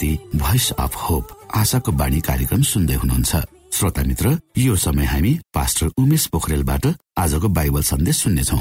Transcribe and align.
प्रस्तुति 0.00 0.38
voice 0.38 0.70
of 0.80 0.94
hope 0.96 1.28
आशाको 1.56 1.92
बाणी 1.92 2.20
कार्यक्रम 2.24 2.62
सुन्दै 2.64 2.94
हुनुहुन्छ। 2.94 3.36
श्रोता 3.70 4.02
मित्र 4.02 4.38
यो 4.58 4.76
समय 4.76 5.04
हामी 5.04 5.32
पास्टर 5.54 5.86
उमेश 6.00 6.26
पोखरेलबाट 6.32 6.84
आजको 7.18 7.48
बाइबल 7.48 7.82
सन्देश 7.84 8.16
सुन्नेछौ। 8.16 8.58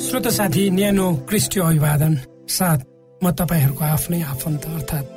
श्रोता 0.00 0.30
साथी 0.30 0.64
न्यानो 0.70 1.06
क्रिस्टियो 1.28 1.64
अभिवादन। 1.64 2.12
साथ 2.48 2.78
म 3.20 3.30
तपाईँहरूको 3.30 3.84
आफ्नै 3.84 4.22
आफन्त 4.24 4.64
अर्थात् 4.66 5.12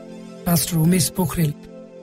पास्टर 0.45 0.77
उमेश 0.77 1.09
पोखरेल। 1.15 1.51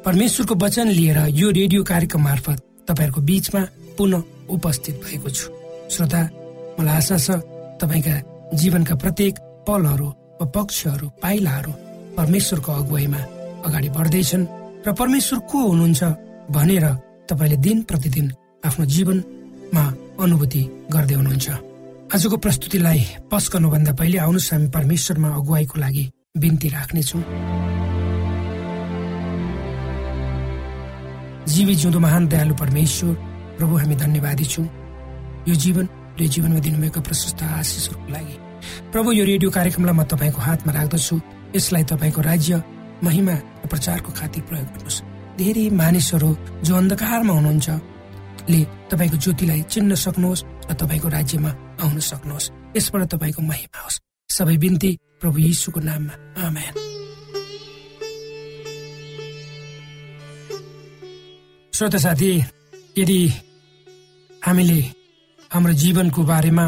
परमेश्वरको 0.05 0.55
वचन 0.57 0.89
लिएर 0.89 1.19
यो 1.31 1.51
रेडियो 1.53 1.85
कार्यक्रम 1.85 2.23
मार्फत 2.23 2.59
तपाईँहरूको 2.89 3.21
बीचमा 3.21 3.63
पुनः 3.99 4.23
उपस्थित 4.49 4.95
भएको 5.05 5.29
छु। 5.29 5.47
श्रोता 5.93 6.21
मलाई 6.81 6.97
आशा 6.97 7.17
छ 7.19 7.31
तपाईँका 7.85 8.17
जीवनका 8.57 8.95
प्रत्येक 8.97 9.35
पलहरू 9.69 10.09
वा 10.43 10.51
पक्षहरू 10.51 11.07
पाइलाहरू 11.23 11.73
परमेश्वरको 12.19 12.71
अगुवाईमा 12.83 13.21
अगाडि 13.63 13.89
बढ्दैछन्। 13.95 14.45
र 14.83 14.89
परमेश्वर 14.91 15.39
को 15.47 15.59
हुनुहुन्छ 15.71 16.03
भनेर 16.51 16.87
तपाईँले 17.31 17.57
दिन 17.63 17.79
प्रतिदिन 17.87 18.27
आफ्नो 18.67 18.85
जीवनमा 18.91 19.85
अनुभूति 20.19 20.63
गर्दै 20.91 21.15
हुनुहुन्छ। 21.15 21.49
आजको 22.11 22.37
प्रस्तुतिलाई 22.43 23.01
पस 23.31 23.45
गर्नुभन्दा 23.55 23.93
पहिले 23.95 24.19
आउनुहोस् 24.19 24.51
हामी 24.53 24.69
परमेश्वरमा 24.75 25.29
अगुवाईको 25.31 25.77
लागि 25.79 26.05
बिन्ती 26.43 26.69
राख्नेछौँ। 26.75 27.23
जीवी 31.47 31.75
जिउँदो 31.81 31.99
महान 32.03 32.23
दयालु 32.27 32.55
परमेश्वर 32.59 33.15
प्रभु 33.59 33.75
हामी 33.79 33.95
धन्यवादी 33.95 34.45
छौँ। 34.45 34.67
यो 35.49 35.55
जीवन 35.55 35.87
र 36.19 36.27
जीवनमा 36.27 36.61
दिनुभएको 36.67 37.01
प्रशस्त 37.01 37.43
आशिषहरूको 37.43 38.11
लागि 38.11 38.37
प्रभु 38.93 39.13
यो 39.13 39.25
रेडियो 39.25 39.51
कार्यक्रमलाई 39.51 39.95
म 39.95 40.03
तपाईँको 40.03 40.41
हातमा 40.41 40.73
राख्दछु। 40.73 41.21
यसलाई 41.57 41.85
तपाईँको 41.85 42.21
राज्य 42.21 42.63
महिमा 43.05 43.35
प्रचारको 43.71 44.11
खातिर 44.13 44.43
प्रयोग 44.43 44.67
गर्नुहोस्। 44.67 45.03
धेरै 45.39 45.71
मानिसहरू 45.71 46.31
जो 46.65 46.73
अन्धकारमा 46.77 47.33
हुनुहुन्छ 47.33 47.69
ले 48.51 48.61
तपाईँको 48.91 49.17
ज्योतिलाई 49.17 49.61
चिन्न 49.63 49.95
सक्नुहोस् 49.95 50.45
र 50.71 50.75
तपाईँको 50.75 51.09
राज्यमा 51.09 51.51
आउन 51.83 51.99
सक्नुहोस्। 51.99 52.51
यसबाट 52.77 53.03
तपाईँको 53.13 53.43
महिमा 53.43 53.79
होस्। 53.83 54.01
सबै 54.31 54.57
बिन्ती 54.57 54.91
प्रभु 55.21 55.39
यीशुको 55.39 55.81
नाममा। 55.81 56.15
आमेन। 56.47 56.75
श्रोता 61.73 61.99
साथी 61.99 62.33
यदि 62.99 63.21
हामीले 64.45 64.81
हाम्रो 65.51 65.73
जीवनको 65.73 66.23
बारेमा 66.23 66.67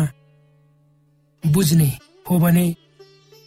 बुझ्ने 1.53 1.91
हो 2.31 2.39
भने 2.39 2.67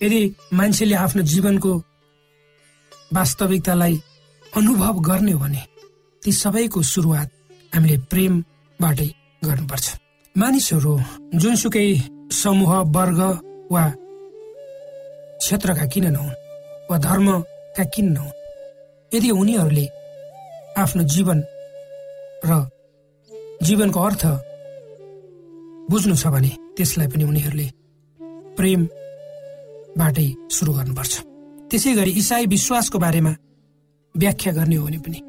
यदि 0.02 0.20
मान्छेले 0.54 0.96
आफ्नो 0.96 1.24
जीवनको 1.32 1.72
वास्तविकतालाई 3.16 3.96
अनुभव 4.58 5.00
गर्ने 5.08 5.32
हो 5.32 5.40
भने 5.40 5.62
ती 6.24 6.32
सबैको 6.32 6.82
सुरुवात 6.94 7.30
हामीले 7.72 7.98
प्रेमबाटै 8.12 9.10
गर्नुपर्छ। 9.46 9.86
मानिसहरू 10.36 10.94
जुनसुकै 11.42 11.88
समूह 12.42 12.72
वर्ग 12.96 13.20
वा 13.72 13.84
क्षेत्रका 15.42 15.86
किन 15.94 16.06
नहुन् 16.14 16.40
वा 16.90 16.98
धर्मका 17.08 17.84
किन 17.94 18.08
नहुन् 18.16 18.38
यदि 19.12 19.30
उनीहरूले 19.42 19.86
आफ्नो 20.78 21.04
जीवन 21.14 21.40
र 22.46 22.52
जीवनको 23.66 24.00
अर्थ 24.08 24.24
बुझ्नु 25.90 26.16
छ 26.22 26.28
भने 26.34 26.52
त्यसलाई 26.78 27.08
पनि 27.08 27.24
उनीहरूले 27.24 27.68
प्रेमबाटै 28.58 30.28
सुरु 30.56 30.72
गर्नुपर्छ। 30.74 31.14
त्यसै 31.70 31.92
गरी 32.00 32.12
इसाई 32.22 32.46
विश्वासको 32.48 32.98
बारेमा 33.00 33.32
व्याख्या 34.16 34.52
गर्ने 34.54 34.76
हो 34.76 34.86
भने 34.86 35.00
पनि 35.06 35.20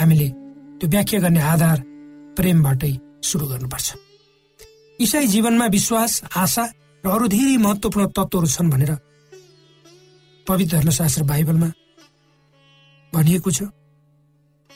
हामीले 0.00 0.28
त्यो 0.78 0.86
व्याख्या 0.90 1.18
गर्ने 1.24 1.40
आधार 1.52 1.78
प्रेमबाटै 2.36 2.92
सुरु 3.22 3.46
गर्नुपर्छ। 3.46 3.88
इसाई 4.98 5.26
जीवनमा 5.26 5.66
विश्वास 5.66 6.12
आशा 6.36 6.64
र 7.04 7.08
अरू 7.10 7.26
धेरै 7.28 7.56
महत्वपूर्ण 7.56 8.06
तत्त्वहरू 8.16 8.48
छन् 8.54 8.70
भनेर 8.70 8.92
पवित्र 10.46 10.76
धर्मशास्त्र 10.76 11.22
बाइबलमा 11.22 11.68
भनिएको 13.12 13.50
छ। 13.50 13.60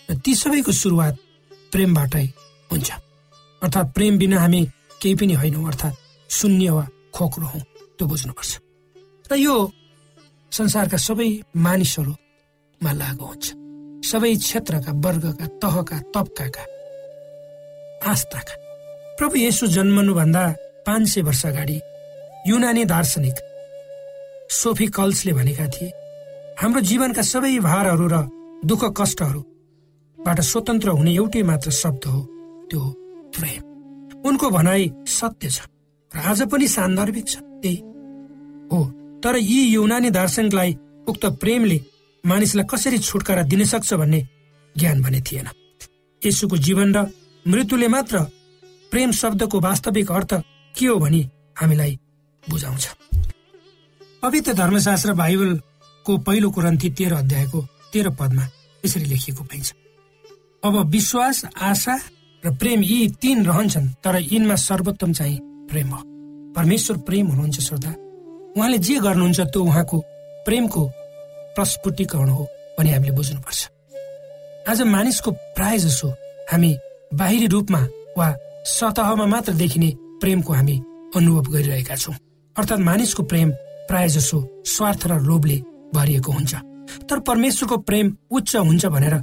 र 0.08 0.14
ती 0.24 0.32
सबैको 0.34 0.72
सुरुवात 0.72 1.14
प्रेमबाटै 1.72 2.26
हुन्छ। 2.70 2.88
अर्थात् 3.62 3.92
प्रेम 3.94 4.18
बिना 4.18 4.36
हामी 4.40 4.60
केही 5.00 5.14
पनि 5.14 5.34
होइनौँ 5.40 5.66
अर्थात् 5.66 5.96
शून्य 6.30 6.70
वा 6.70 6.84
खोक्रो 7.14 7.46
हौ। 7.46 7.60
त्यो 7.96 8.06
बुझ्नुपर्छ। 8.06 8.52
र 9.30 9.32
यो 9.36 9.54
संसारका 10.52 10.98
सबै 10.98 11.30
मानिसहरूमा 11.56 12.92
लागु 12.92 13.24
हुन्छ। 13.24 13.44
सबै 14.04 14.32
क्षेत्रका 14.36 14.92
वर्गका 15.04 15.46
तहका 15.62 15.96
तबकाका 16.14 16.64
आस्थाका। 18.06 18.54
प्रभु 19.18 19.36
यसो 19.36 19.66
जन्मनुभन्दा 19.66 20.42
पाँच 20.86 21.04
सय 21.08 21.20
वर्ष 21.26 21.42
अगाडि 21.46 21.78
युनानी 22.48 22.84
दार्शनिक 22.84 23.36
सोफी 24.50 24.86
कल्सले 24.96 25.32
भनेका 25.32 25.66
थिए 25.74 25.90
हाम्रो 26.60 26.80
जीवनका 26.80 27.22
सबै 27.22 27.58
भारहरू 27.58 28.06
र 28.12 28.16
दुःख 28.64 28.82
कष्टहरू 28.98 29.40
बाट 30.18 30.38
स्वतन्त्र 30.40 30.88
हुने 30.98 31.12
एउटै 31.14 31.42
मात्र 31.42 31.70
शब्द 31.70 32.04
हो 32.06 32.20
त्यो 32.70 32.82
प्रेम। 33.34 33.62
उनको 34.22 34.46
भनाइ 34.50 34.82
सत्य 35.08 35.48
छ 35.50 35.58
र 36.10 36.18
आज 36.30 36.40
पनि 36.50 36.66
सान्दर्भिक 36.68 37.26
छ। 37.26 37.34
त्यही 37.66 37.76
हो 38.72 38.84
तर 39.20 39.36
यी 39.36 39.60
युनानी 39.74 40.10
दार्शनिकलाई 40.10 40.76
उक्त 41.08 41.24
प्रेमले 41.42 41.80
मानिसलाई 42.24 42.64
कसरी 42.70 42.98
छुटकारा 42.98 43.42
दिन 43.42 43.64
सक्छ 43.64 43.94
भन्ने 43.94 44.20
ज्ञान 44.78 45.02
भने 45.02 45.20
थिएन। 45.20 45.48
यसुको 46.22 46.56
जीवन 46.56 46.94
र 46.94 47.06
मृत्युले 47.46 47.88
मात्र 47.88 48.18
प्रेम 48.90 49.10
शब्दको 49.12 49.60
वास्तविक 49.60 50.10
अर्थ 50.12 50.34
के 50.74 50.86
हो 50.86 50.96
भनी 50.96 51.22
हामीलाई 51.58 51.98
बुझाउँछ। 52.50 52.86
पवित्र 54.22 54.52
धर्मशास्त्र 54.52 55.12
बाइबलको 55.12 56.18
पहिलो 56.18 56.50
कुरन्ती 56.50 56.90
तेह्र 56.90 57.14
अध्यायको 57.14 57.60
तेह्र 57.92 58.10
पदमा 58.10 58.48
यसरी 58.84 59.04
लेखिएको 59.04 59.44
पाइन्छ। 59.44 59.72
अब 60.64 60.74
विश्वास 60.90 61.44
आशा 61.44 61.96
र 62.44 62.54
प्रेम 62.58 62.82
यी 62.82 63.08
तीन 63.22 63.46
रहन्छन् 63.46 63.88
तर 64.04 64.18
यिनमा 64.22 64.54
सर्वोत्तम 64.54 65.12
चाहिँ 65.12 65.38
प्रेम 65.70 65.88
हो। 65.88 66.15
परमेश्वर 66.56 66.96
प्रेम 66.98 67.26
हुनुहुन्छ 67.26 67.60
श्रोता। 67.60 67.90
उहाँले 68.56 68.78
जे 68.78 68.94
गर्नुहुन्छ 69.04 69.40
त्यो 69.52 69.62
उहाँको 69.62 69.98
प्रेमको 70.46 70.82
प्रस्फुटीकरण 71.54 72.28
हो 72.28 72.44
भनी 72.78 72.90
हामीले 72.90 73.12
बुझ्नुपर्छ। 73.12 73.60
आज 74.68 74.82
मानिसको 74.82 75.30
प्राय 75.56 75.78
जसो 75.78 76.08
हामी 76.50 76.70
बाहिरी 77.14 77.46
रूपमा 77.46 77.80
वा 78.18 78.28
सतहमा 78.66 79.26
मात्र 79.26 79.52
देखिने 79.52 79.90
प्रेमको 80.20 80.52
हामी 80.52 80.76
अनुभव 81.16 81.52
गरिरहेका 81.52 81.94
छौँ। 81.94 82.14
अर्थात् 82.56 82.80
मानिसको 82.80 83.22
प्रेम 83.22 83.50
प्राय 83.88 84.08
जसो 84.08 84.38
स्वार्थ 84.66 85.06
र 85.06 85.20
लोभले 85.20 85.58
भरिएको 85.94 86.32
हुन्छ। 86.32 86.54
तर 87.08 87.20
परमेश्वरको 87.20 87.76
प्रेम 87.78 88.06
उच्च 88.30 88.56
हुन्छ 88.56 88.86
भनेर 88.86 89.16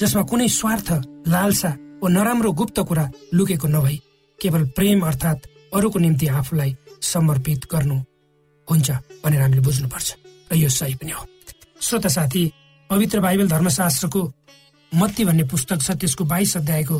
जसमा 0.00 0.22
कुनै 0.30 0.48
स्वार्थ 0.48 0.88
लालसा 1.28 1.70
वा 2.02 2.08
नराम्रो 2.08 2.52
गुप्त 2.52 2.80
कुरा 2.88 3.10
लुकेको 3.34 3.68
नभई 3.68 3.96
केवल 4.38 4.62
प्रेम 4.76 5.00
अर्थात् 5.06 5.46
अरूको 5.72 5.98
निम्ति 5.98 6.26
आफूलाई 6.26 6.76
समर्पित 7.02 7.66
गर्नु 7.72 7.96
हुन्छ 8.68 8.90
भनेर 9.24 9.40
हामीले 9.42 9.60
बुझ्नुपर्छ। 9.60 10.08
र 10.52 10.56
यो 10.56 10.68
सही 10.68 10.94
पनि 10.94 11.10
हो। 11.10 11.24
श्रोता 11.80 12.08
साथी 12.08 12.42
पवित्र 12.90 13.20
बाइबल 13.20 13.48
धर्मशास्त्रको 13.48 14.22
मत्ती 14.92 15.24
भन्ने 15.24 15.44
पुस्तक 15.48 15.80
छ 15.82 15.90
त्यसको 15.96 16.24
बाइस 16.24 16.56
अध्यायको 16.56 16.96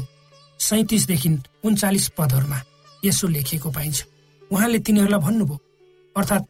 सैतिसदेखि 0.61 1.29
उन्चालिस 1.65 2.09
पदहरूमा 2.17 2.59
यसो 3.05 3.29
लेखिएको 3.29 3.71
पाइन्छ। 3.71 3.99
उहाँले 4.51 4.79
तिनीहरूलाई 4.79 5.21
भन्नुभयो 5.21 5.57
अर्थात् 6.17 6.45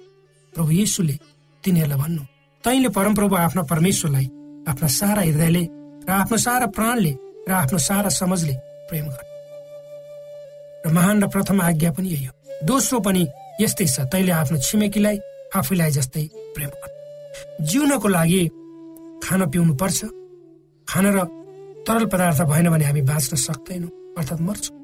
प्रभु 0.52 0.70
येसुले 0.70 1.18
तिनीहरूलाई 1.64 1.98
भन्नु 1.98 2.22
तैँले 2.64 2.88
परमप्रभु 2.94 3.34
आफ्ना 3.36 3.62
परमेश्वरलाई 3.72 4.26
आफ्ना 4.70 4.88
सारा 4.88 5.22
हृदयले 5.22 5.64
र 6.06 6.10
आफ्नो 6.10 6.36
सारा 6.38 6.66
प्राणले 6.76 7.12
र 7.48 7.52
आफ्नो 7.52 7.78
सारा 7.78 8.08
समझले 8.08 8.54
प्रेम 8.88 9.06
गर। 9.10 9.31
र 10.86 10.92
महान 10.92 11.22
र 11.22 11.26
प्रथम 11.28 11.60
आज्ञा 11.60 11.90
पनि 11.92 12.08
यही 12.08 12.24
हो। 12.24 12.34
दोस्रो 12.66 13.00
पनि 13.00 13.26
यस्तै 13.60 13.86
छ। 13.86 14.00
तैँले 14.12 14.32
आफ्नो 14.32 14.58
छिमेकीलाई 14.58 15.18
आफूलाई 15.56 15.90
जस्तै 15.90 16.24
प्रेम 16.54 16.70
गर। 16.70 16.90
जिउनको 17.64 18.08
लागि 18.08 18.42
खान 19.22 19.40
पिउनु 19.50 19.74
पर्छ। 19.74 19.98
खान 20.88 21.06
र 21.06 21.18
तरल 21.86 22.04
पदार्थ 22.06 22.40
भएन 22.42 22.70
भने 22.70 22.84
हामी 22.84 23.02
बाँच्न 23.02 23.36
सक्दैनौँ 23.36 23.90
अर्थात् 24.18 24.40
मर्छौँ। 24.40 24.76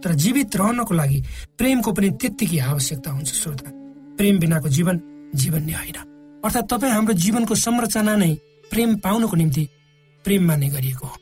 तर 0.00 0.14
जीवित 0.14 0.56
रहनको 0.56 0.94
लागि 0.94 1.18
प्रेमको 1.58 1.92
पनि 1.92 2.08
त्यत्तिकै 2.20 2.58
आवश्यकता 2.58 3.10
हुन्छ 3.10 3.30
श्रोता। 3.32 3.70
प्रेम 4.16 4.38
बिनाको 4.38 4.68
जीवन 4.68 4.96
जीवन 5.34 5.62
नै 5.64 5.72
होइन। 5.72 5.98
अर्थात् 6.44 6.68
तपाईँ 6.68 6.92
हाम्रो 6.92 7.14
जीवनको 7.14 7.54
संरचना 7.54 8.14
नै 8.16 8.32
प्रेम 8.70 8.96
पाउनको 8.96 9.36
निम्ति 9.36 9.64
प्रेम 10.24 10.42
मान्ने 10.44 10.68
गरिएको 10.68 11.06
हो। 11.06 11.16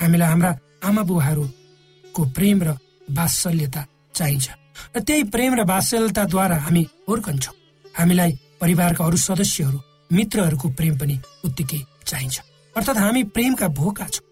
हामीलाई 0.00 0.28
हाम्रा 0.28 0.50
आमा 0.84 1.02
बुवाहरूको 1.02 2.22
प्रेम 2.34 2.58
र 2.62 2.70
वात्सल्यता 3.10 3.82
चाहिन्छ। 4.14 4.48
र 4.96 5.00
त्यही 5.00 5.22
प्रेम 5.24 5.52
र 5.54 5.62
वात्सल्यताद्वारा 5.64 6.56
हामी 6.56 6.82
हुर्कन्छौँ। 7.08 7.54
हामीलाई 7.98 8.32
परिवारका 8.60 9.04
अरू 9.04 9.16
सदस्यहरू 9.16 9.78
मित्रहरूको 10.12 10.68
प्रेम 10.78 10.94
पनि 10.98 11.16
उत्तिकै 11.44 11.80
चाहिन्छ। 12.06 12.36
अर्थात् 12.76 12.98
हामी 12.98 13.22
प्रेमका 13.34 13.68
भोका 13.68 14.06
छौँ। 14.08 14.24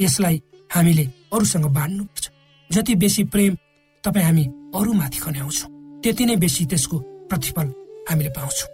यसलाई 0.00 0.42
हामीले 0.70 1.04
अरूसँग 1.32 1.66
बाँड्नुपर्छ। 1.66 2.24
जति 2.70 2.94
बेसी 2.94 3.24
प्रेम 3.24 3.56
तपाईँ 4.04 4.24
हामी 4.24 4.44
अरूमाथि 4.74 5.18
खन्याउँछौँ 5.18 5.70
त्यति 6.02 6.24
नै 6.24 6.36
बेसी 6.36 6.66
त्यसको 6.66 6.96
प्रतिफल 7.30 7.66
हामीले 8.08 8.30
पाउँछौँ। 8.30 8.70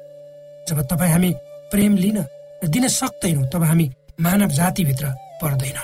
जब 0.69 0.79
तपाईँ 0.91 1.13
हामी 1.13 1.31
प्रेम 1.71 1.97
लिन 1.97 2.19
र 2.19 2.67
दिन 2.69 2.89
सक्दैनौँ 2.89 3.49
तब 3.53 3.63
हामी 3.63 3.87
मानव 4.21 4.51
जातिभित्र 4.51 5.07
पर्दैन। 5.43 5.79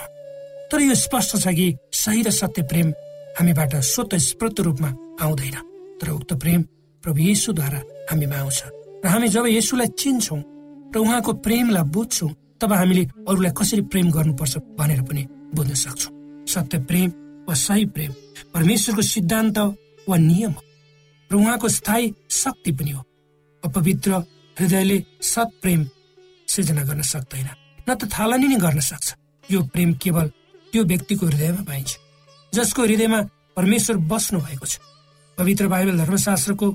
तर 0.71 0.81
यो 0.81 0.95
स्पष्ट 0.95 1.37
छ 1.37 1.47
कि 1.47 1.67
सही 1.91 2.21
र 2.23 2.31
सत्य 2.31 2.63
प्रेम 2.63 2.91
हामीबाट 3.39 3.75
स्वत 3.87 4.15
स्प्रत 4.19 4.59
रूपमा 4.67 4.89
आउँदैन। 5.23 5.55
तर 5.99 6.09
उक्त 6.11 6.33
प्रेम 6.35 6.61
प्रभु 7.03 7.19
येसुद्वारा 7.19 7.79
हामीमा 8.11 8.37
आउँछ। 8.37 8.59
र 9.03 9.07
हामी 9.07 9.27
जब 9.31 9.45
यसुलाई 9.47 9.87
चिन्छौँ 9.95 10.39
र 10.91 10.95
उहाँको 10.99 11.31
प्रेमलाई 11.39 11.83
बुझ्छौँ 11.95 12.31
तब 12.59 12.73
हामीले 12.73 13.03
अरूलाई 13.27 13.51
कसरी 13.55 13.81
प्रेम 13.87 14.07
गर्नुपर्छ 14.11 14.57
भनेर 14.75 15.01
पनि 15.07 15.23
बुझ्न 15.55 15.73
सक्छौँ। 15.73 16.11
सत्य 16.45 16.77
प्रेम 16.83 17.09
वा 17.47 17.53
सही 17.55 17.85
प्रेम 17.95 18.11
परमेश्वरको 18.53 19.01
सिद्धान्त 19.03 19.57
वा 20.09 20.17
नियम 20.19 20.51
हो 20.51 20.61
र 21.31 21.35
उहाँको 21.35 21.67
स्थायी 21.69 22.13
शक्ति 22.27 22.71
पनि 22.75 22.91
हो। 22.91 23.01
अपवित्र 23.63 24.11
हृदयले 24.57 24.97
सत 25.23 25.49
प्रेम 25.61 25.87
सृजना 26.47 26.83
गर्न 26.83 27.01
सक्दैन 27.07 27.47
न 27.87 27.95
त 27.95 28.11
थालनी 28.11 28.47
नै 28.47 28.57
गर्न 28.59 28.79
सक्छ। 28.83 29.07
यो 29.51 29.59
प्रेम 29.71 29.93
केवल 30.03 30.27
त्यो 30.73 30.83
व्यक्तिको 30.83 31.25
हृदयमा 31.25 31.63
पाइन्छ। 31.63 31.91
जसको 32.53 32.83
हृदयमा 32.83 33.19
परमेश्वर 33.55 33.97
बस्नु 34.11 34.39
भएको 34.39 34.65
छ। 34.65 34.79
पवित्र 35.37 35.67
बाइबल 35.67 35.97
धर्मशास्त्रको 35.97 36.67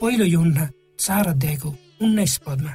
पहिलो 0.00 0.24
यौना 0.24 0.68
चार 1.00 1.26
अध्यायको 1.28 1.68
उन्नाइस 2.02 2.36
पदमा 2.46 2.72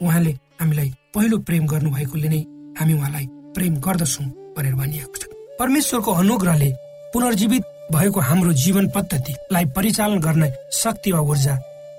उहाँले 0.00 0.32
हामीलाई 0.60 0.90
पहिलो 1.14 1.38
प्रेम 1.48 1.66
गर्नुभएकोले 1.66 2.28
नै 2.28 2.40
हामी 2.78 2.92
उहाँलाई 2.94 3.26
प्रेम 3.54 3.74
गर्दछौँ 3.80 4.26
भनेर 4.56 4.74
भनिएको 4.74 5.16
छ। 5.16 5.24
परमेश्वरको 5.58 6.12
अनुग्रहले 6.12 6.70
पुनर्जीवित 7.14 7.62
भएको 7.92 8.20
हाम्रो 8.20 8.52
जीवन 8.52 8.88
पद्धतिलाई 8.90 9.64
परिचालन 9.76 10.18
गर्ने 10.18 10.48
शक्ति 10.72 11.12
वा 11.12 11.20
ऊर्जा 11.20 11.54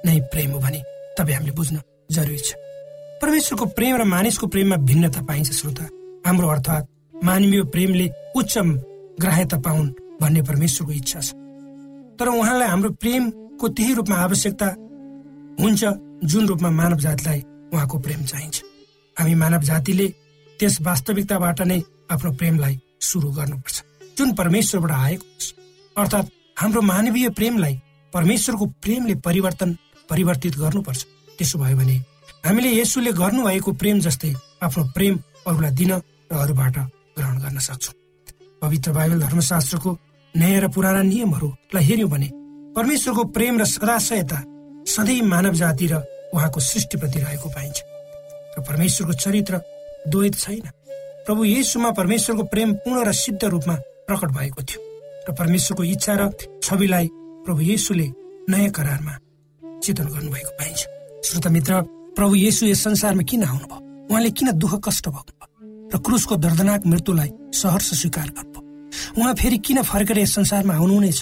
नै 0.06 0.20
प्रेम 0.32 0.52
हो 0.52 0.60
भने 0.60 0.82
तपाईँ 1.18 1.36
हामीले 1.36 1.54
बुझ्न 1.56 1.82
जरुरी 2.12 2.38
छ। 2.38 2.54
परमेश्वरको 3.22 3.66
प्रेम 3.78 3.96
र 3.98 4.04
मानिसको 4.04 4.48
प्रेममा 4.48 4.78
भिन्नता 4.90 5.22
पाइन्छ 5.24 5.52
श्रोता। 5.52 5.86
हाम्रो 6.26 6.48
अर्थात् 6.50 6.90
मानवीय 7.24 7.64
प्रेमले 7.74 8.10
उच्च 8.36 8.58
ग्राह्यता 9.22 9.58
पाउन् 9.66 9.90
भन्ने 10.22 10.42
परमेश्वरको 10.42 10.94
इच्छा 10.94 11.20
छ। 11.20 11.34
तर 12.20 12.28
उहाँलाई 12.30 12.68
हाम्रो 12.68 12.90
प्रेमको 13.02 13.66
त्यही 13.68 13.94
रूपमा 13.94 14.16
आवश्यकता 14.16 14.68
हुन्छ 15.60 15.84
जुन 16.24 16.48
रूपमा 16.48 16.70
मानव 16.70 17.00
जातिलाई 17.00 17.40
उहाँको 17.74 17.98
प्रेम 18.00 18.24
चाहिन्छ। 18.24 18.56
हामी 19.18 19.36
मानव 19.36 19.62
जातिले 19.70 20.08
त्यस 20.60 20.82
वास्तविकताबाट 20.82 21.62
नै 21.62 21.80
आफ्नो 22.12 22.32
प्रेमलाई 22.40 22.80
सुरु 23.02 23.32
गर्नुपर्छ। 23.32 23.78
जुन 24.18 24.34
परमेश्वरबाट 24.36 24.92
आएको 24.92 25.26
अर्थात् 25.96 26.32
हाम्रो 26.60 26.82
मानवीय 26.82 27.30
प्रेमलाई 27.36 27.76
परमेश्वरको 28.14 28.66
प्रेमले 28.84 29.16
परिवर्तन 29.28 29.70
परिवर्तित 30.10 30.56
गर्नुपर्छ। 30.58 31.02
त्यसो 31.38 31.60
भयो 31.60 31.78
भने 31.78 31.96
हामीले 32.46 32.70
यसुले 32.80 33.12
गर्नुभएको 33.12 33.72
प्रेम 33.82 34.00
जस्तै 34.00 34.34
आफ्नो 34.64 34.84
प्रेम 34.96 35.20
अरूलाई 35.48 35.72
दिन 35.76 35.92
र 35.92 36.02
अरूबाट 36.32 36.76
ग्रहण 37.18 37.38
गर्न 37.44 37.60
सक्छौँ। 37.60 37.94
पवित्र 38.62 38.92
बाइबल 38.92 39.20
धर्मशास्त्रको 39.20 39.98
नयाँ 40.36 40.62
र 40.62 40.68
पुराना 40.68 41.02
नियमहरूलाई 41.02 41.84
हेऱ्यौँ 41.84 42.10
भने 42.10 42.30
परमेश्वरको 42.76 43.24
प्रेम 43.36 43.60
र 43.60 43.66
सदाशयता 43.66 44.40
सधैँ 44.88 45.22
मानव 45.22 45.54
जाति 45.54 45.88
र 45.88 46.04
उहाँको 46.34 46.60
सृष्टिप्रति 46.60 47.20
रहेको 47.20 47.50
पाइन्छ। 47.50 47.78
र 48.58 48.62
परमेश्वरको 48.62 49.14
चरित्र 49.14 49.62
द्वैत 50.08 50.36
छैन। 50.36 50.66
प्रभु 51.26 51.44
येसुमा 51.46 51.92
परमेश्वरको 51.92 52.44
प्रेम 52.44 52.74
पूर्ण 52.84 53.06
र 53.06 53.12
सिद्ध 53.14 53.44
रूपमा 53.44 53.76
प्रकट 54.08 54.30
भएको 54.38 54.62
थियो। 54.62 54.82
र 55.30 55.34
परमेश्वरको 55.34 55.84
इच्छा 55.84 56.14
र 56.14 56.30
छविलाई 56.64 57.08
प्रभु 57.46 57.62
येसुले 57.62 58.08
नयाँ 58.50 58.70
करारमा 58.70 59.14
चितन 59.84 60.06
गर्नुभएको 60.06 60.52
पाइन्छ। 60.60 60.82
श्रोता 61.26 61.50
मित्र 61.50 61.82
प्रभु 62.16 62.36
येसु 62.36 62.66
यस 62.66 62.84
संसारमा 62.84 63.24
किन 63.24 63.44
आउनुभयो? 63.44 63.80
उहाँले 64.10 64.30
किन 64.30 64.52
दुःख 64.52 64.74
कष्ट 64.86 65.08
भयो 65.10 65.34
र 65.96 65.98
क्रुसको 65.98 66.36
दर्दनाक 66.36 66.86
मृत्युलाई 66.86 67.30
सहर्ष 67.56 67.88
स्वीकार 67.96 68.28
गर्नुभयो 68.30 69.22
उहाँ 69.22 69.34
फेरि 69.34 69.58
किन 69.58 69.82
फर्केर 69.82 70.20
यस 70.20 70.34
संसारमा 70.36 70.74
आउनुहुनेछ? 70.76 71.20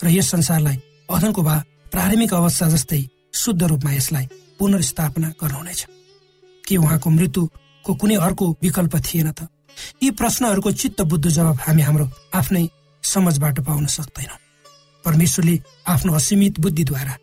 र 0.00 0.08
यस 0.08 0.30
संसारलाई 0.30 0.76
अधनको 1.12 1.42
भा 1.42 1.56
प्रारम्भिक 1.92 2.32
अवस्था 2.34 2.68
जस्तै 2.72 3.02
शुद्ध 3.34 3.62
रूपमा 3.62 3.92
यसलाई 3.92 4.26
पुनर्स्थापना 4.58 5.28
गर्नुहुनेछ। 5.40 5.80
के 6.64 6.76
उहाँको 6.76 7.10
मृत्युको 7.10 7.94
कुनै 8.00 8.16
अर्को 8.16 8.44
विकल्प 8.62 8.96
थिएन 8.96 9.30
त? 9.30 9.48
यी 10.02 10.10
प्रश्नहरूको 10.10 10.72
चित्त 10.72 11.02
बुद्ध 11.02 11.28
जवाब 11.28 11.60
हामी 11.60 11.82
हाम्रो 11.82 12.08
आफ्नै 12.32 12.68
समझबाट 13.04 13.60
पाउन 13.60 13.86
सक्दैनौँ। 13.86 14.40
परमेश्वरले 15.04 15.60
आफ्नो 15.86 16.12
असीमित 16.16 16.60
बुद्धिद्वारा 16.60 17.14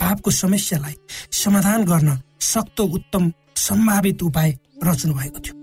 पापको 0.00 0.30
समस्यालाई 0.32 0.96
समाधान 1.30 1.84
गर्न 1.84 2.20
सक्तो 2.40 2.84
उत्तम 2.96 3.32
सम्भावित 3.56 4.22
उपाय 4.22 4.58
रच्नु 4.84 5.14
भएको 5.14 5.40
थियो। 5.40 5.61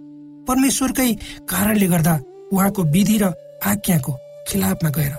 परमेश्वरकै 0.50 1.12
कारणले 1.52 1.88
गर्दा 1.94 2.16
उहाँको 2.54 2.82
विधि 2.94 3.18
र 3.22 3.34
आज्ञाको 3.72 4.14
खिलाफमा 4.48 4.90
गएर 4.98 5.14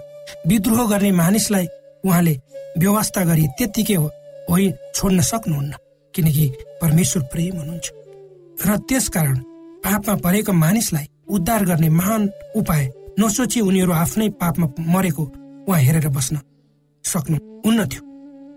विद्रोह 0.50 0.88
गर्ने 0.90 1.10
मानिसलाई 1.22 1.66
उहाँले 2.04 2.34
व्यवस्था 2.78 3.24
गरी 3.24 3.46
त्यत्तिकै 3.58 3.94
हो 3.94 4.06
होइ 4.50 4.70
छोड्न 4.96 5.20
सक्नुहुन्न 5.30 5.72
किनकि 6.14 6.46
परमेश्वर 6.82 7.22
प्रेम 7.32 7.56
हुनुहुन्छ। 7.58 7.86
र 8.66 8.76
त्यसकारण 8.88 9.38
पापमा 9.84 10.14
परेको 10.24 10.52
मानिसलाई 10.52 11.06
उद्धार 11.34 11.64
गर्ने 11.64 11.88
महान 12.00 12.22
उपाय 12.56 12.84
नसोची 13.20 13.60
उनीहरू 13.60 13.92
आफ्नै 13.92 14.28
पापमा 14.40 14.66
मरेको 14.94 15.24
उहाँ 15.68 15.80
हेरेर 15.80 16.08
बस्न 16.16 16.38
सक्नु 17.04 17.36
हुन्न 17.66 17.86
थियो। 17.90 18.02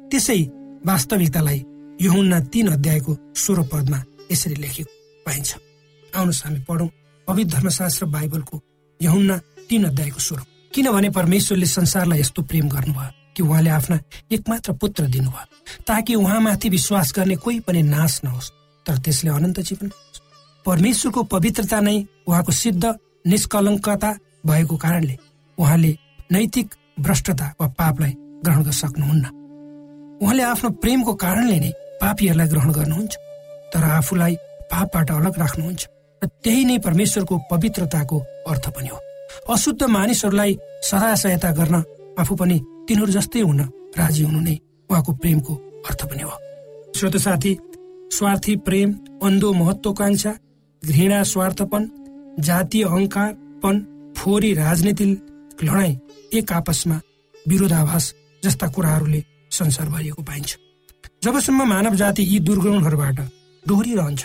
त्यसै 0.09 0.39
वास्तविकतालाई 0.85 1.59
यहुन्ना 2.01 2.39
तीन 2.53 2.67
अध्यायको 2.75 3.11
सोह्र 3.43 3.61
पदमा 3.71 3.99
यसरी 4.31 4.55
लेखेको 4.63 4.91
पाइन्छ। 5.25 5.49
आउनुहोस् 6.15 6.43
हामी 6.45 6.59
पढौँ 6.69 6.89
पवित्र 7.27 7.57
धर्मशास्त्र 7.57 8.05
बाइबलको 8.15 8.61
यहुन्ना 8.99 9.37
तीन 9.69 9.83
अध्यायको 9.85 10.19
सोह्र 10.19 10.43
किनभने 10.73 11.09
परमेश्वरले 11.17 11.65
संसारलाई 11.65 12.19
यस्तो 12.19 12.41
प्रेम 12.49 12.69
गर्नुभयो 12.69 13.11
कि 13.35 13.43
उहाँले 13.43 13.69
आफ्ना 13.69 13.99
एकमात्र 14.31 14.73
पुत्र 14.81 15.03
दिनुभयो 15.15 15.45
ताकि 15.87 16.15
उहाँमाथि 16.15 16.69
विश्वास 16.69 17.13
गर्ने 17.15 17.35
कोही 17.43 17.59
पनि 17.67 17.81
नाश 17.81 18.19
नहोस् 18.25 18.51
तर 18.85 18.97
त्यसले 19.05 19.29
अनन्त 19.31 19.59
जीवन 19.69 19.89
परमेश्वरको 20.65 21.23
पवित्रता 21.33 21.79
नै 21.79 21.97
उहाँको 22.27 22.51
सिद्ध 22.51 22.83
निष्कलङ्कता 23.27 24.11
भएको 24.45 24.75
कारणले 24.77 25.17
उहाँले 25.57 25.91
नैतिक 26.31 26.75
भ्रष्टता 26.99 27.47
वा 27.61 27.67
पापलाई 27.79 28.13
ग्रहण 28.45 28.61
गर्न 28.63 28.71
सक्नुहुन्न। 28.81 29.25
उहाँले 30.21 30.43
आफ्नो 30.43 30.69
प्रेमको 30.83 31.13
कारणले 31.23 31.59
नै 31.59 31.71
पापीहरूलाई 32.01 32.47
ग्रहण 32.47 32.71
गर्नुहुन्छ 32.71 33.13
तर 33.73 33.83
आफूलाई 33.97 34.35
पापबाट 34.71 35.11
अलग 35.11 35.39
राख्नुहुन्छ। 35.39 35.81
र 36.23 36.27
त्यही 36.43 36.63
नै 36.65 36.77
परमेश्वरको 36.79 37.35
पवित्रताको 37.51 38.17
अर्थ 38.47 38.65
पनि 38.75 38.87
हो। 38.87 38.99
अशुद्ध 39.53 39.83
मानिसहरूलाई 39.83 40.57
सदा 40.83 41.15
सहायता 41.15 41.51
गर्न 41.51 41.75
आफू 42.19 42.35
पनि 42.35 42.57
तिनीहरू 42.87 43.11
जस्तै 43.11 43.41
हुन 43.41 43.59
राजी 43.97 44.23
हुनु 44.23 44.39
नै 44.39 44.55
उहाँको 44.89 45.11
प्रेमको 45.21 45.53
अर्थ 45.89 46.01
पनि 46.09 46.23
हो। 46.23 46.35
श्रोत 46.95 47.15
साथी 47.17 47.51
स्वार्थी 48.15 48.55
प्रेम 48.65 48.89
अन्धो 49.23 49.53
महत्वकांक्षा 49.53 50.31
घृणा 50.81 51.23
स्वार्थपन 51.23 51.83
जातीय 52.39 52.83
अहङ्कारपन 52.83 53.75
फोहोरी 54.17 54.53
राजनीतिक 54.53 55.63
लडाई 55.63 55.91
एक 56.33 56.51
आपसमा 56.51 56.97
विरोधाभास 57.45 58.05
जस्ता 58.43 58.67
कुराहरूले 58.67 59.23
संसार 59.51 59.89
भरिएको 59.89 60.21
पाइन्छ। 60.21 60.57
जबसम्म 61.23 61.67
मानव 61.69 61.95
जाति 61.95 62.23
यी 62.23 62.39
दुर्गुणहरूबाट 62.39 63.19
डोहोरिरहन्छ 63.63 64.21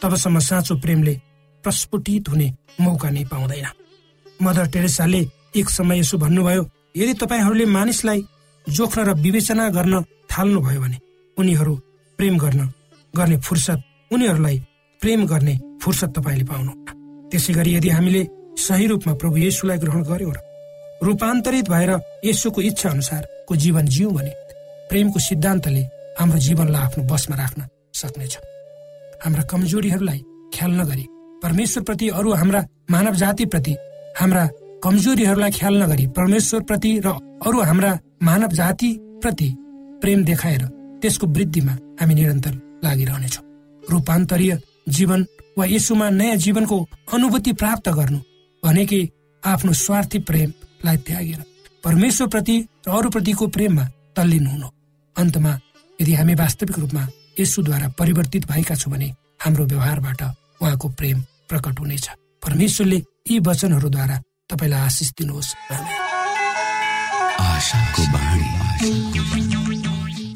तबसम्म 0.00 0.38
साँचो 0.38 0.76
प्रेमले 0.76 1.14
प्रस्फुटित 1.64 2.28
हुने 2.28 2.48
मौका 2.80 3.10
नै 3.10 3.24
पाउँदैन। 3.30 3.66
मदर 4.40 4.66
टेरेसाले 4.72 5.20
एक 5.56 5.68
समय 5.70 5.98
यसो 5.98 6.18
भन्नुभयो 6.18 6.62
यदि 6.96 7.14
तपाईँहरूले 7.22 7.64
मानिसलाई 7.66 8.20
जोख्न 8.66 8.98
र 9.08 9.10
विवेचना 9.24 9.68
गर्न 9.76 9.94
थाल्नुभयो 10.30 10.80
भने 10.80 10.98
उनीहरू 11.36 11.74
प्रेम 12.18 12.34
गर्न 12.38 12.60
गर्ने 13.14 13.36
फुर्सद 13.46 13.78
उनीहरूलाई 14.10 14.58
प्रेम 15.00 15.26
गर्ने 15.26 15.54
फुर्सद 15.82 16.10
तपाईँले 16.16 16.44
पाउनु 16.44 16.72
त्यसै 17.30 17.52
गरी 17.54 17.70
यदि 17.74 17.88
हामीले 17.88 18.22
सही 18.58 18.86
रूपमा 18.86 19.12
प्रभु 19.20 19.36
येसुलाई 19.36 19.78
ग्रहण 19.78 20.02
गर्यौँ 20.10 20.32
र 20.34 20.38
रूपान्तरित 21.06 21.68
भएर 21.70 21.90
यसुको 22.24 22.60
इच्छा 22.60 22.88
अनुसारको 22.90 23.56
जीवन 23.56 23.86
जिउ 23.94 24.10
भने 24.10 24.32
प्रेमको 24.90 25.18
सिद्धान्तले 25.18 25.82
हाम्रो 26.18 26.38
जीवनलाई 26.46 26.82
आफ्नो 26.82 27.04
बसमा 27.10 27.36
राख्न 27.36 27.60
सक्नेछ। 27.94 28.34
हाम्रा 29.22 29.42
कमजोरीहरूलाई 29.50 30.20
ख्याल 30.54 30.72
नगरी 30.80 31.06
परमेश्वरप्रति 31.42 32.08
अरू 32.18 32.32
हाम्रा 32.34 32.64
मानव 32.90 33.14
जातिप्रति 33.14 33.74
हाम्रा 34.20 34.46
कमजोरीहरूलाई 34.84 35.50
ख्याल 35.50 35.82
नगरी 35.82 36.06
परमेश्वर 36.16 36.62
प्रति 36.62 36.90
र 37.06 37.08
अरू 37.46 37.62
हाम्रा 37.62 37.98
मानव 38.22 38.52
जाति 38.52 38.90
प्रति 39.22 39.48
प्रेम 40.02 40.24
देखाएर 40.24 40.64
त्यसको 41.02 41.26
वृद्धिमा 41.26 41.72
हामी 42.00 42.14
निरन्तर 42.14 42.54
लागिरहनेछौँ। 42.84 43.44
रूपान्तरीय 43.82 44.58
जीवन 44.88 45.26
वा 45.58 45.64
यसुमा 45.66 46.08
नयाँ 46.10 46.36
जीवनको 46.36 46.78
अनुभूति 47.14 47.52
प्राप्त 47.60 47.88
गर्नु 47.98 48.18
भनेकै 48.62 49.02
आफ्नो 49.42 49.72
स्वार्थी 49.84 50.18
प्रेमलाई 50.28 50.96
त्यागेर 51.06 51.40
परमेश्वरप्रति 51.84 52.56
र 52.86 52.90
अरूप्रतिको 52.90 53.46
प्रेममा 53.54 53.84
तल्लीन 54.16 54.46
हुनु। 54.46 54.68
अन्तमा 55.16 55.52
यदि 55.98 56.14
हामी 56.14 56.34
वास्तविक 56.34 56.78
रूपमा 56.78 57.06
यसुद्वारा 57.40 57.88
परिवर्तित 57.98 58.46
भएका 58.50 58.74
छौँ 58.74 58.92
भने 58.92 59.08
हाम्रो 59.44 59.64
व्यवहारबाट 59.66 60.22
उहाँको 60.62 60.88
प्रेम 60.88 61.20
प्रकट 61.48 61.80
हुनेछ। 61.80 62.08
परमेश्वरले 62.44 62.96
यी 63.30 63.38
वचनहरूद्वारा 63.38 64.16
तपाईँलाई 64.50 64.80
आशिष 64.80 65.10
दिनुहोस्। 65.18 65.54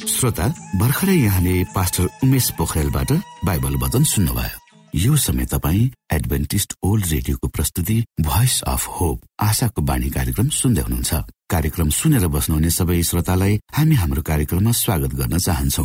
श्रोता 0.07 0.47
भर्खरै 0.79 1.15
यहाँले 1.15 1.55
पास्टर 1.75 2.09
उमेश 2.25 2.51
पोखरेलबाट 2.59 3.13
बाइबल 3.45 3.75
वचन 3.77 4.05
सुन्नुभयो। 4.05 4.59
यो 4.95 5.17
समय 5.17 5.47
तपाईँ 5.47 5.91
एडभेन्टिस्ट 6.13 6.75
ओल्ड 6.85 7.07
रेडियोको 7.07 7.49
प्रस्तुति 7.49 7.97
भोइस 8.21 8.61
अफ 8.63 8.87
होप 8.87 9.21
आशाको 9.41 9.83
बाणी 9.83 10.11
कार्यक्रम 10.11 10.49
सुन्दै 10.49 10.83
हुनुहुन्छ। 10.83 11.13
कार्यक्रम 11.51 11.89
सुनेर 11.91 12.27
बस्नुहुने 12.29 12.71
सबै 12.71 13.03
श्रोतालाई 13.03 13.61
हामी 13.73 13.95
हाम्रो 13.95 14.23
कार्यक्रममा 14.23 14.73
स्वागत 14.73 15.15
गर्न 15.15 15.39
चाहन्छौ। 15.39 15.85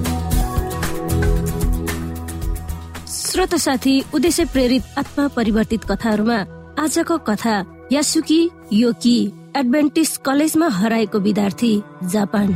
श्रोत 3.41 3.55
साथी 3.55 3.93
उद्देश्य 4.13 4.43
प्रेरित 4.45 4.97
आत्मा 4.97 5.27
परिवर्तित 5.27 5.83
कथाहरूमा 5.89 6.35
आजको 6.79 7.17
कथा 7.27 7.53
यासुकी 7.91 8.37
योकी 8.73 9.13
एडभेन्टिस 9.57 10.17
कलेजमा 10.17 10.67
हराएको 10.69 11.19
विद्यार्थी 11.19 11.71
जापान। 12.11 12.51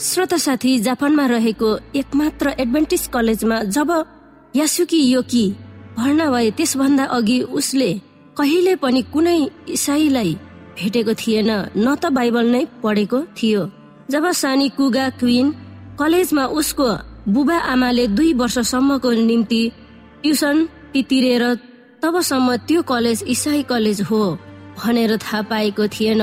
श्रोता 0.00 0.36
साथी 0.36 0.78
जापानमा 0.78 1.26
रहेको 1.26 1.70
एकमात्र 1.96 2.52
एडभेन्टिस 2.58 3.06
कलेजमा 3.08 3.60
जब 3.74 3.90
यासुकी 4.56 5.00
योकी 5.02 5.44
भर्ना 5.96 6.30
भए 6.30 6.50
त्यसभन्दा 6.50 7.04
अघि 7.16 7.40
उसले 7.58 7.90
कहिले 8.38 8.74
पनि 8.76 9.02
कुनै 9.12 9.38
इसाईलाई 9.68 10.34
भेटेको 10.78 11.14
थिएन 11.14 11.50
न 11.76 11.94
त 11.94 12.12
बाइबल 12.12 12.46
नै 12.46 12.64
पढेको 12.82 13.22
थियो। 13.42 13.66
जब 14.10 14.30
सानी 14.32 14.68
कुगा 14.68 15.08
क्विन 15.20 15.50
कलेजमा 15.98 16.44
उसको 16.58 16.88
बुबा 17.28 17.56
आमाले 17.72 18.06
दुई 18.08 18.32
वर्षसम्मको 18.34 19.10
निम्ति 19.28 19.62
ट्युसन 20.22 20.68
तिरेर 21.08 21.44
तबसम्म 22.02 22.56
त्यो 22.68 22.82
कलेज 22.82 23.22
इसाई 23.28 23.62
कलेज 23.62 24.00
हो 24.10 24.20
भनेर 24.78 25.16
थाहा 25.18 25.42
पाएको 25.50 25.86
थिएन। 25.88 26.22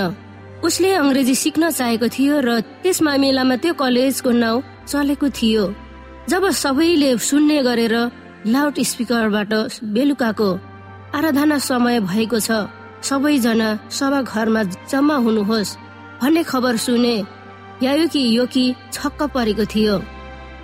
उसले 0.65 0.91
अङ्ग्रेजी 0.93 1.35
सिक्न 1.35 1.69
चाहेको 1.71 2.07
थियो 2.09 2.39
र 2.41 2.59
त्यस 2.81 3.01
मामिलामा 3.01 3.55
त्यो 3.63 3.73
कलेजको 3.73 4.31
नाउँ 4.33 4.63
चलेको 4.87 5.29
थियो। 5.29 5.63
जब 6.29 6.49
सबैले 6.63 7.17
सुन्ने 7.19 7.61
गरेर 7.63 7.95
लाउड 8.47 8.75
स्पिकरबाट 8.81 9.53
बेलुकाको 9.93 10.49
आराधना 11.15 11.57
समय 11.69 11.99
भएको 12.01 12.39
छ 12.39 12.65
सबैजना 13.05 13.69
सभा 13.97 14.21
घरमा 14.23 14.63
जम्मा 14.89 15.15
हुनुहोस् 15.25 15.77
भन्ने 16.21 16.43
खबर 16.43 16.77
सुने 16.85 17.15
यायुकी 17.83 18.23
योकी 18.29 18.65
छक्क 18.93 19.23
परेको 19.33 19.65
थियो। 19.65 19.95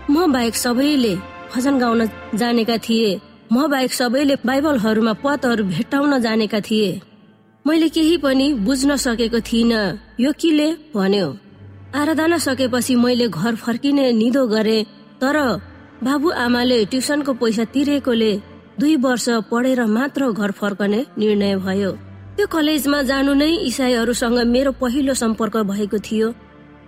म 0.09 0.31
बाहेक 0.31 0.55
सबैले 0.55 1.15
भजन 1.55 1.79
गाउन 1.79 2.09
जानेका 2.35 2.77
थिए। 2.77 3.19
म 3.51 3.67
बाहेक 3.67 3.93
सबैले 3.93 4.35
बाइबलहरूमा 4.45 5.13
पदहरू 5.23 5.63
भेटाउन 5.65 6.19
जानेका 6.21 6.59
थिए। 6.59 7.01
मैले 7.65 7.89
केही 7.89 8.17
पनि 8.17 8.53
बुझ्न 8.65 8.95
सकेको 8.97 9.39
थिइनँ 9.41 9.81
यो 10.19 10.31
किले 10.33 10.67
भन्यो। 10.95 11.27
आराधना 11.95 12.37
सकेपछि 12.37 12.95
मैले 12.95 13.27
घर 13.29 13.55
फर्किने 13.55 14.11
निदो 14.11 14.45
गरे 14.47 14.77
तर 15.21 15.37
बाबु 16.03 16.29
आमाले 16.31 16.77
ट्युसनको 16.85 17.33
पैसा 17.33 17.63
तिरेकोले 17.73 18.31
दुई 18.79 18.95
वर्ष 18.95 19.25
पढेर 19.51 19.83
मात्र 19.87 20.31
घर 20.31 20.51
फर्कने 20.51 21.05
निर्णय 21.17 21.55
भयो। 21.57 21.91
त्यो 22.35 22.47
कलेजमा 22.47 23.01
जानु 23.03 23.33
नै 23.33 23.49
इसाईहरूसँग 23.67 24.37
मेरो 24.47 24.71
पहिलो 24.81 25.13
सम्पर्क 25.13 25.57
भएको 25.71 25.99
थियो। 25.99 26.33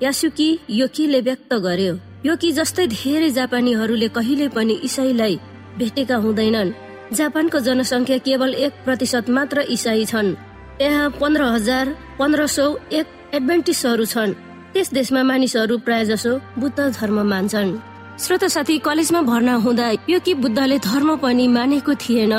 यासुकी 0.02 0.50
योकीले 0.70 1.20
व्यक्त 1.22 1.54
गर्यो। 1.66 1.94
योकी 2.26 2.52
जस्तै 2.52 2.88
धेरै 2.88 3.30
जापानीहरूले 3.30 4.08
कहिले 4.08 4.48
पनि 4.56 4.74
इसाईलाई 4.84 5.36
भेटेका 5.78 6.18
हुँदैनन्। 6.24 6.72
जापानको 7.14 7.60
जनसङ्ख्या 7.60 8.18
केवल 8.18 8.54
एक 8.66 8.74
प्रतिशत 8.86 9.30
मात्र 9.30 9.62
इसाई 9.76 10.06
छन्। 10.06 10.36
यहाँ 10.82 11.10
पन्ध्र 11.22 11.44
हजार 11.56 11.86
पन्ध्र 12.20 12.48
सौ 12.48 12.66
एक 12.92 13.08
एडभेन्टिसहरू 13.36 14.06
छन्। 14.06 14.34
त्यस 14.74 14.94
देशमा 14.94 15.22
मानिसहरू 15.24 15.78
प्राय 15.86 16.06
जसो 16.06 16.32
बुद्ध 16.60 16.80
धर्म 16.80 17.18
मान्छन् 17.30 17.78
श्रोत 18.24 18.44
साथी 18.46 18.78
कलेजमा 18.78 19.22
भर्ना 19.22 19.54
हुँदा 19.64 19.90
यो 20.10 20.20
कि 20.26 20.34
बुद्धले 20.34 20.78
धर्म 20.80 21.16
पनि 21.18 21.48
मानेको 21.48 21.94
थिएन। 21.96 22.34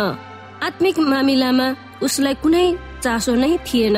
आत्मिक 0.63 0.99
मामिलामा 0.99 1.69
उसलाई 2.03 2.35
कुनै 2.43 2.67
चासो 3.03 3.35
नै 3.35 3.57
थिएन। 3.67 3.97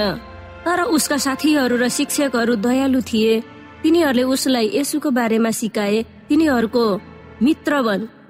तर 0.67 0.83
उसका 0.91 1.17
साथीहरू 1.17 1.77
र 1.77 1.89
शिक्षकहरू 1.89 2.55
दयालु 2.59 3.01
थिए। 3.01 3.41
तिनीहरूले 3.83 4.23
उसलाई 4.35 4.71
यसुको 4.75 5.11
बारेमा 5.11 5.51
सिकाए। 5.51 6.03
तिनीहरूको 6.29 6.85
मित्र 7.43 7.73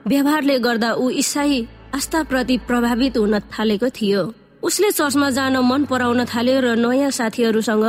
व्यवहारले 0.07 0.59
गर्दा 0.59 0.91
ऊ 0.95 1.09
इसाई 1.23 1.57
आस्थाप्रति 1.95 2.57
प्रभावित 2.69 3.17
हुन 3.17 3.39
थालेको 3.53 3.89
थियो। 3.91 4.23
उसले 4.63 4.91
चर्चमा 4.91 5.31
जान 5.31 5.57
मन 5.65 5.85
पराउन 5.85 6.25
थाल्यो 6.25 6.61
र 6.61 6.69
नयाँ 6.77 7.11
साथीहरूसँग 7.11 7.87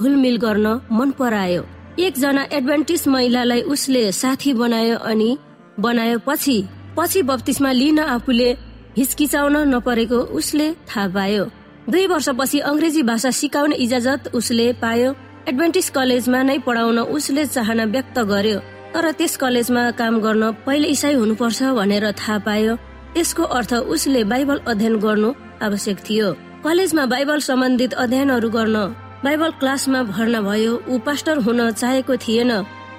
घुलमिल 0.00 0.36
गर्न 0.36 0.66
मन 0.90 1.10
परायो। 1.18 1.62
एकजना 1.98 2.42
एडभान्टिस 2.52 3.06
महिलालाई 3.08 3.60
उसले 3.68 4.02
साथी 4.12 4.52
बनायो 4.54 4.96
अनि 5.04 5.30
बनायो 5.78 6.18
पछि 6.26 6.56
पछि 6.96 7.22
बत्तिसमा 7.22 7.70
लिन 7.72 7.98
आफूले 7.98 8.50
हिचकिचाउन 8.96 9.56
नपरेको 9.74 10.18
उसले 10.38 10.66
थाहा 10.88 11.08
पायो। 11.08 11.44
दुई 11.90 12.06
वर्षपछि 12.06 12.58
अङ्ग्रेजी 12.60 13.02
भाषा 13.02 13.30
सिकाउने 13.34 13.76
इजाजत 13.76 14.30
उसले 14.34 14.66
पायो। 14.82 15.10
एडभान्टिस 15.50 15.88
कलेजमा 15.90 16.42
नै 16.42 16.58
पढाउन 16.62 16.98
उसले 17.10 17.44
चाहना 17.46 17.84
व्यक्त 17.94 18.18
गर्यो 18.30 18.58
तर 18.94 19.10
त्यस 19.18 19.36
कलेजमा 19.36 19.82
काम 19.98 20.18
गर्न 20.20 20.50
पहिले 20.66 20.88
इसाई 20.94 21.14
हुनुपर्छ 21.14 21.58
भनेर 21.78 22.06
थाहा 22.12 22.36
पायो। 22.46 22.74
त्यसको 23.14 23.42
अर्थ 23.58 23.72
उसले 23.94 24.22
बाइबल 24.32 24.58
अध्ययन 24.70 24.96
गर्नु 25.04 25.30
आवश्यक 25.66 25.98
थियो। 26.06 26.28
कलेजमा 26.64 27.06
बाइबल 27.14 27.40
सम्बन्धित 27.48 27.92
अध्ययनहरू 28.04 28.50
गर्न 28.50 28.76
बाइबल 29.24 29.50
क्लासमा 29.60 30.02
भर्ना 30.12 30.40
भयो 30.46 30.72
ऊ 30.88 30.98
पास्टर 31.02 31.42
हुन 31.42 31.70
चाहेको 31.72 32.16
थिएन। 32.22 32.52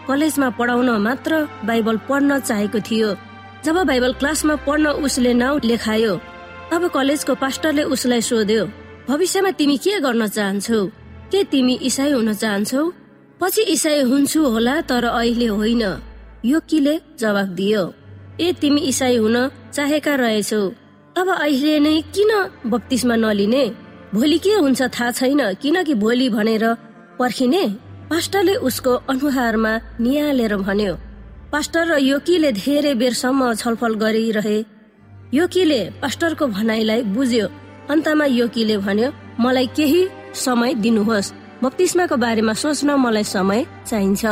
कलेजमा 0.08 0.50
पढाउन 0.60 0.90
मात्र 1.00 1.32
बाइबल 1.66 1.98
पढ्न 2.10 2.40
चाहेको 2.42 2.80
थियो। 2.92 3.16
जब 3.66 3.84
बाइबल 3.88 4.14
क्लासमा 4.20 4.56
पढ्न 4.68 4.86
उसले 5.00 5.34
नाउँ 5.34 5.60
लेखायो 5.64 6.14
तब 6.72 6.88
कलेजको 6.94 7.34
पास्टरले 7.38 7.84
उसलाई 7.96 8.22
सोध्यो 8.24 8.64
भविष्यमा 9.12 9.52
तिमी 9.52 9.78
के 9.78 10.00
गर्न 10.00 10.28
चाहन्छौ? 10.28 10.86
के 11.32 11.44
तिमी 11.44 11.74
इसाई 11.84 12.12
हुन 12.12 12.34
चाहन्छौ? 12.34 12.92
पछि 13.42 13.62
इसाई 13.62 14.02
हुन्छु 14.02 14.42
होला 14.44 14.82
तर 14.82 15.04
अहिले 15.04 15.46
होइन। 15.46 15.84
यो 16.46 16.60
किले 16.60 16.96
जवाब 17.20 17.48
दियो। 17.48 17.94
ए 18.42 18.54
तिमी 18.54 18.82
इसाई 18.82 19.18
हुन 19.18 19.36
चाहेका 19.74 20.16
रहेछौ। 20.16 20.62
अब 21.18 21.28
अहिले 21.30 21.80
नै 21.80 22.02
किन 22.16 22.32
बत्तिसमा 22.66 23.16
नलिने? 23.16 23.66
भोलि 24.14 24.38
के 24.38 24.54
हुन्छ 24.56 24.82
थाहा 24.82 25.12
छैन 25.12 25.54
किनकि 25.54 25.94
भोलि 25.94 26.30
भनेर 26.30 26.64
पर्खिने? 27.20 27.64
पास्टरले 28.10 28.56
उसको 28.56 28.94
अनुहारमा 29.12 29.74
निहालेर 30.00 30.56
भन्यो 30.58 30.96
पास्टर 31.52 31.84
र 31.92 31.98
योकीले 32.00 32.52
धेरै 32.52 32.94
बेरसम्म 32.96 33.54
छलफल 33.54 33.94
गरिरहे? 33.94 34.58
योकीले 35.34 35.82
पास्टरको 36.02 36.48
भनाइलाई 36.48 37.02
बुझ्यो। 37.12 37.48
अन्तमा 37.92 38.26
योकीले 38.40 38.78
भन्यो 38.78 39.10
मलाई 39.40 39.68
केही 39.78 40.02
समय 40.36 40.74
दिनुहोस्। 40.84 41.34
बत्तिस्माको 41.64 42.16
बारेमा 42.18 42.54
सोच्न 42.54 42.90
मलाई 43.06 43.24
समय 43.24 43.66
चाहिन्छ। 43.90 44.24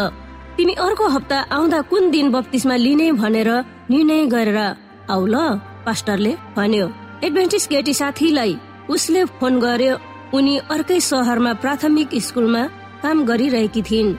तिमी 0.57 0.73
अर्को 0.85 1.07
हप्ता 1.07 1.39
आउँदा 1.55 1.79
कुन 1.89 2.09
दिन 2.11 2.31
बत्तिसमा 2.31 2.75
लिने 2.75 3.11
भनेर 3.21 3.49
निर्णय 3.91 4.25
गरेर 4.33 4.59
आउ 5.13 5.25
ल 5.25 5.35
पास्टरले 5.85 6.33
भन्यो। 6.55 6.87
एडभेन्टिस 7.23 7.67
केटी 7.67 7.93
साथीलाई 7.93 8.53
उसले 8.89 9.23
फोन 9.37 9.59
गर्यो। 9.59 9.95
उनी 10.33 10.55
अर्कै 10.69 10.99
सहरमा 11.01 11.53
प्राथमिक 11.61 12.09
स्कुलमा 12.21 12.63
काम 13.03 13.17
गरिरहेकी 13.25 13.81
थिइन्। 13.81 14.17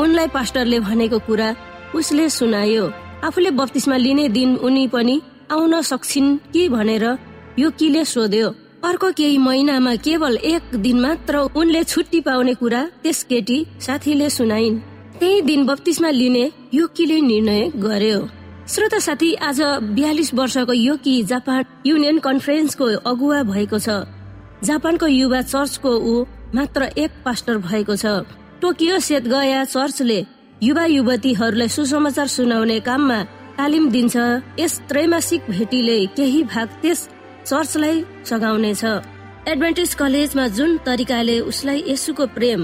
उनलाई 0.00 0.28
पास्टरले 0.36 0.78
भनेको 0.80 1.18
कुरा 1.26 1.48
उसले 1.94 2.28
सुनायो। 2.28 2.84
आफूले 3.26 3.50
बत्तिसमा 3.58 3.96
लिने 3.96 4.28
दिन 4.28 4.56
उनी 4.66 4.86
पनि 4.94 5.16
आउन 5.52 5.80
सक्छिन् 5.82 6.36
कि 6.52 6.68
भनेर 6.68 7.04
यो 7.58 7.70
किले 7.78 8.04
सोध्यो। 8.04 8.48
अर्को 8.84 9.10
केही 9.12 9.36
महिनामा 9.38 9.94
केवल 9.96 10.36
एक 10.36 10.74
दिन 10.76 11.00
मात्र 11.00 11.38
उनले 11.56 11.82
छुट्टी 11.84 12.20
पाउने 12.20 12.54
कुरा 12.54 12.82
त्यस 13.02 13.22
केटी 13.24 13.58
साथीले 13.80 14.30
सुनाइन्। 14.30 14.78
त्यही 15.20 15.40
दिन 15.42 15.64
बत्तिसमा 15.66 16.10
लिने 16.10 16.50
योकीले 16.74 17.20
निर्णय 17.20 17.70
गर्यो। 17.76 18.18
श्रोता 18.68 18.98
साथी 18.98 19.32
आज 19.40 19.60
बयालिस 19.92 20.32
वर्षको 20.34 20.72
योकी 20.72 21.22
जापान 21.22 21.64
युनियन 21.86 22.18
कन्फरेन्सको 22.18 22.86
अगुवा 23.06 23.42
भएको 23.42 23.78
छ। 23.78 24.02
जापानको 24.66 25.06
युवा 25.06 25.42
चर्चको 25.44 25.94
ऊ 25.94 26.24
मात्र 26.54 26.90
एक 26.98 27.10
पास्टर 27.24 27.58
भएको 27.62 27.96
छ। 27.96 28.06
टोकियो 28.60 28.98
सेत 28.98 29.24
गया 29.28 29.64
चर्चले 29.64 30.20
युवा 30.62 30.84
युवतीहरूलाई 30.86 31.68
सुसमाचार 31.68 32.26
सुनाउने 32.26 32.80
काममा 32.80 33.22
तालिम 33.56 33.90
दिन्छ। 33.90 34.16
यस 34.58 34.80
त्रैमासिक 34.88 35.50
भेटीले 35.50 36.04
केही 36.18 36.42
भाग 36.44 36.68
त्यस 36.82 37.08
चर्चलाई 37.46 37.96
सघाउनेछ। 38.28 38.84
एडभेन्टिज 39.48 39.94
कलेजमा 39.94 40.46
जुन 40.56 40.70
तरिकाले 40.86 41.36
उसलाई 41.50 41.82
यसुको 41.88 42.26
प्रेम 42.36 42.60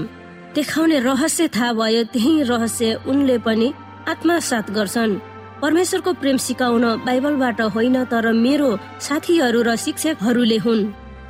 देखाउने 0.55 0.99
रहस्य 0.99 1.47
थाहा 1.55 1.73
भयो 1.73 2.03
त्यही 2.13 2.33
रहस्य 2.43 2.93
उनले 3.07 3.37
पनि 3.45 3.67
आत्मसात 4.07 4.71
गर्छन्। 4.71 5.19
परमेश्वरको 5.61 6.11
प्रेम 6.21 6.37
सिकाउन 6.37 6.85
बाइबलबाट 7.05 7.61
होइन 7.75 7.97
तर 8.11 8.31
मेरो 8.35 8.69
साथीहरू 9.01 9.61
र 9.61 9.75
शिक्षकहरूले 9.75 10.57
हुन्। 10.65 10.81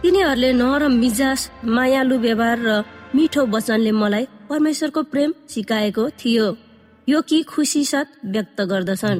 तिनीहरूले 0.01 0.51
नरम 0.53 0.93
मिजाज 1.01 1.39
मायालु 1.65 2.15
व्यवहार 2.19 2.57
र 2.61 2.69
मिठो 3.15 3.41
वचनले 3.49 3.91
मलाई 3.91 4.25
परमेश्वरको 4.49 5.01
प्रेम 5.11 5.33
सिकाएको 5.49 6.03
थियो। 6.19 6.47
यो 7.07 7.19
कि 7.21 7.41
खुसी 7.43 7.83
साथ 7.85 8.07
व्यक्त 8.25 8.61
गर्दछन्। 8.71 9.19